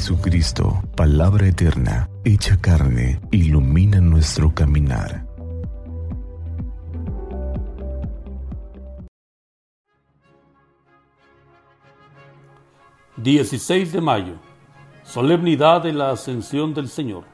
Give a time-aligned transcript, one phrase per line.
[0.00, 5.26] Jesucristo, palabra eterna, hecha carne, ilumina nuestro caminar.
[13.18, 14.34] ...16 de mayo...
[15.02, 17.24] ...solemnidad de la Ascensión del Señor...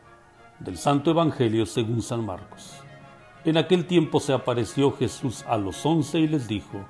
[0.58, 2.82] ...del Santo Evangelio según San Marcos...
[3.44, 6.84] En aquel tiempo se apareció Jesús a los once y les dijo,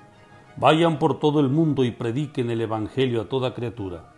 [0.57, 4.16] Vayan por todo el mundo y prediquen el Evangelio a toda criatura.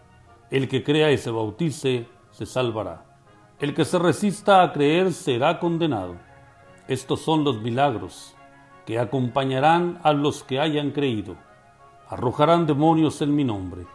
[0.50, 3.04] El que crea y se bautice, se salvará.
[3.58, 6.16] El que se resista a creer será condenado.
[6.86, 8.34] Estos son los milagros
[8.86, 11.36] que acompañarán a los que hayan creído.
[12.08, 13.86] Arrojarán demonios en mi nombre,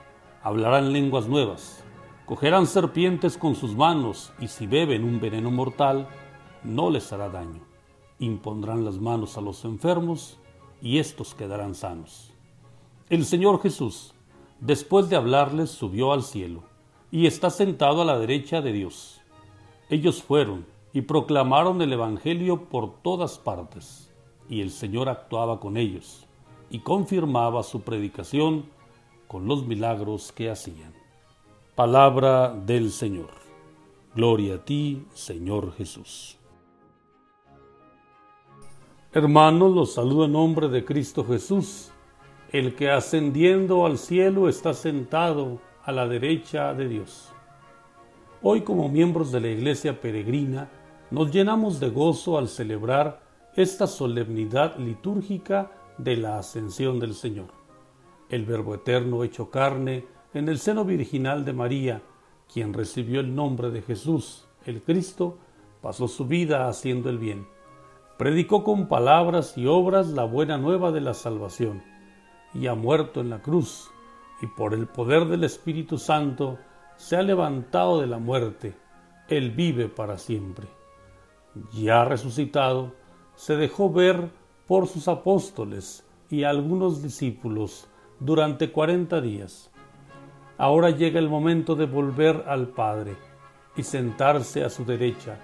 [0.44, 1.84] hablarán lenguas nuevas,
[2.26, 6.08] cogerán serpientes con sus manos y si beben un veneno mortal,
[6.64, 7.74] no les hará daño
[8.24, 10.38] impondrán las manos a los enfermos
[10.82, 12.32] y éstos quedarán sanos.
[13.10, 14.13] El Señor Jesús,
[14.66, 16.64] después de hablarles, subió al cielo
[17.12, 19.22] y está sentado a la derecha de Dios.
[19.90, 24.12] Ellos fueron y proclamaron el Evangelio por todas partes,
[24.50, 26.26] y el Señor actuaba con ellos
[26.70, 28.66] y confirmaba su predicación
[29.28, 30.94] con los milagros que hacían.
[31.76, 33.30] Palabra del Señor.
[34.16, 36.38] Gloria a ti, Señor Jesús.
[39.12, 41.92] Hermanos, los saludo en nombre de Cristo Jesús,
[42.54, 47.34] el que ascendiendo al cielo está sentado a la derecha de Dios.
[48.44, 50.70] Hoy como miembros de la Iglesia Peregrina
[51.10, 53.24] nos llenamos de gozo al celebrar
[53.56, 57.48] esta solemnidad litúrgica de la ascensión del Señor.
[58.30, 62.04] El Verbo Eterno hecho carne en el seno virginal de María,
[62.52, 65.40] quien recibió el nombre de Jesús, el Cristo,
[65.82, 67.48] pasó su vida haciendo el bien
[68.18, 71.84] predicó con palabras y obras la buena nueva de la salvación,
[72.54, 73.90] y ha muerto en la cruz,
[74.42, 76.60] y por el poder del Espíritu Santo
[76.96, 78.76] se ha levantado de la muerte,
[79.28, 80.68] Él vive para siempre.
[81.72, 82.94] Ya resucitado,
[83.36, 84.30] se dejó ver
[84.68, 87.88] por sus apóstoles y algunos discípulos
[88.20, 89.72] durante cuarenta días.
[90.58, 93.16] Ahora llega el momento de volver al Padre
[93.76, 95.40] y sentarse a su derecha,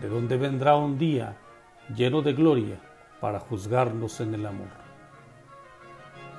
[0.00, 1.36] de donde vendrá un día
[1.94, 2.80] lleno de gloria
[3.20, 4.85] para juzgarnos en el amor.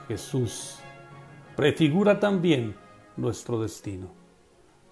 [0.08, 0.80] Jesús
[1.56, 2.76] prefigura también
[3.16, 4.10] nuestro destino,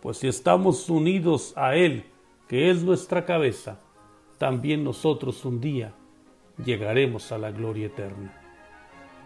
[0.02, 2.06] pues si estamos unidos a Él,
[2.48, 3.80] que es nuestra cabeza,
[4.38, 5.94] también nosotros un día
[6.64, 8.42] llegaremos a la gloria eterna.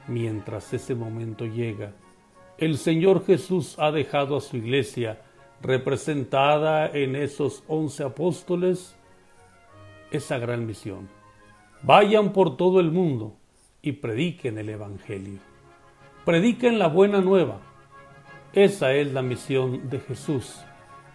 [0.08, 1.94] Mientras ese momento llega,
[2.58, 5.22] el Señor Jesús ha dejado a su iglesia
[5.62, 8.96] representada en esos once apóstoles
[10.12, 11.20] esa gran misión
[11.82, 13.38] Vayan por todo el mundo
[13.82, 15.40] y prediquen el Evangelio.
[16.26, 17.60] Prediquen la buena nueva.
[18.52, 20.60] Esa es la misión de Jesús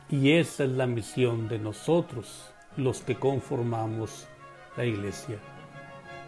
[0.08, 4.26] y esa es la misión de nosotros, los que conformamos
[4.78, 5.38] la iglesia.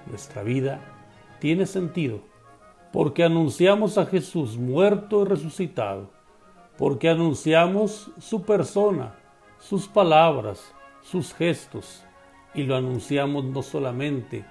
[0.06, 0.80] Nuestra vida
[1.40, 2.20] tiene sentido
[2.92, 6.10] porque anunciamos a Jesús muerto y resucitado,
[6.76, 9.14] porque anunciamos su persona,
[9.58, 12.04] sus palabras, sus gestos,
[12.54, 14.44] y lo anunciamos no solamente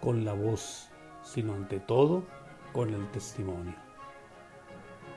[0.00, 0.88] con la voz,
[1.22, 2.22] sino ante todo
[2.74, 3.76] con el testimonio.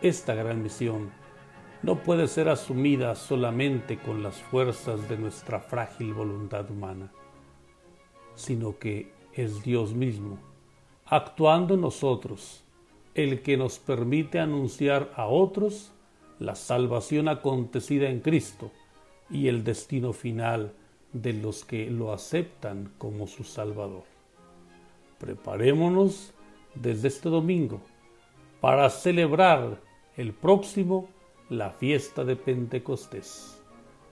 [0.01, 1.11] Esta gran misión
[1.81, 7.11] no puede ser asumida solamente con las fuerzas de nuestra frágil voluntad humana,
[8.35, 10.37] sino que es Dios mismo,
[11.05, 12.63] actuando nosotros,
[13.15, 15.91] el que nos permite anunciar a otros
[16.39, 18.71] la salvación acontecida en Cristo
[19.29, 20.73] y el destino final
[21.13, 24.03] de los que lo aceptan como su Salvador.
[25.17, 26.33] Preparémonos
[26.81, 27.81] desde este domingo
[28.61, 29.81] para celebrar
[30.15, 31.09] el próximo
[31.49, 33.61] la fiesta de Pentecostés,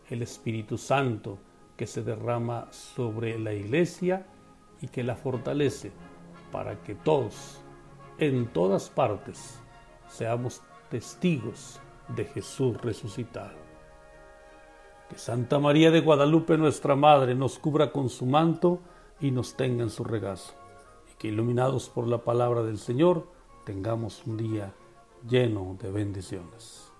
[0.09, 1.37] el Espíritu Santo
[1.75, 4.25] que se derrama sobre la iglesia
[4.81, 5.91] y que la fortalece
[6.51, 7.59] para que todos,
[8.17, 9.59] en todas partes,
[10.07, 11.81] seamos testigos
[12.15, 13.57] de Jesús resucitado.
[15.09, 18.79] Que Santa María de Guadalupe, nuestra Madre, nos cubra con su manto
[19.19, 20.53] y nos tenga en su regazo.
[21.25, 23.25] Iluminados por la palabra del Señor,
[23.65, 24.75] tengamos un día
[25.27, 26.91] lleno de bendiciones.